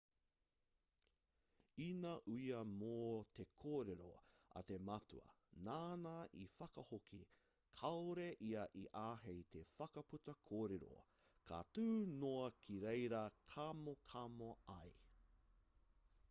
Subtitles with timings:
[1.87, 2.93] ina uia mō
[3.39, 4.07] te kōrero
[4.61, 5.35] a te matua
[5.69, 7.21] nāna i whakahoki
[7.81, 10.91] kāore ia i āhei te whakaputa kōrero
[11.53, 11.87] ka tū
[12.17, 13.23] noa ki reira
[13.55, 14.93] kamokamo ai